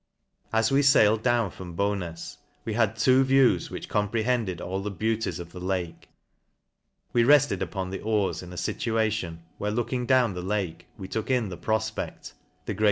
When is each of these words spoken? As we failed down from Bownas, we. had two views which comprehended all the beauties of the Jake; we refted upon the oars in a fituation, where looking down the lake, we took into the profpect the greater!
As 0.51 0.71
we 0.71 0.81
failed 0.81 1.21
down 1.21 1.51
from 1.51 1.75
Bownas, 1.77 2.37
we. 2.65 2.73
had 2.73 2.95
two 2.95 3.23
views 3.23 3.69
which 3.69 3.87
comprehended 3.87 4.59
all 4.59 4.81
the 4.81 4.89
beauties 4.89 5.37
of 5.37 5.51
the 5.51 5.59
Jake; 5.59 6.09
we 7.13 7.23
refted 7.23 7.61
upon 7.61 7.91
the 7.91 8.01
oars 8.01 8.41
in 8.41 8.51
a 8.51 8.55
fituation, 8.57 9.43
where 9.59 9.69
looking 9.69 10.07
down 10.07 10.33
the 10.33 10.41
lake, 10.41 10.87
we 10.97 11.07
took 11.07 11.29
into 11.29 11.51
the 11.51 11.57
profpect 11.61 12.33
the 12.65 12.73
greater! 12.73 12.79